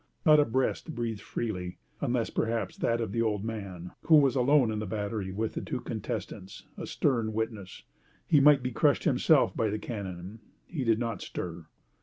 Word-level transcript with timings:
Not 0.25 0.39
a 0.39 0.45
breast 0.45 0.95
breathed 0.95 1.21
freely, 1.21 1.77
unless 1.99 2.31
perhaps 2.31 2.75
that 2.75 2.99
of 2.99 3.11
the 3.11 3.21
old 3.21 3.45
man, 3.45 3.91
who 4.05 4.15
was 4.15 4.35
alone 4.35 4.71
in 4.71 4.79
the 4.79 4.87
battery 4.87 5.31
with 5.31 5.53
the 5.53 5.61
two 5.61 5.79
contestants, 5.79 6.65
a 6.75 6.87
stern 6.87 7.33
witness. 7.33 7.83
He 8.25 8.39
might 8.39 8.63
be 8.63 8.71
crushed 8.71 9.03
himself 9.03 9.55
by 9.55 9.69
the 9.69 9.77
cannon. 9.77 10.39
He 10.65 10.83
did 10.83 10.97
not 10.97 11.21
stir. 11.21 11.67